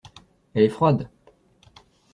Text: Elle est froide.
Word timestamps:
Elle 0.55 0.63
est 0.63 0.69
froide. 0.69 1.09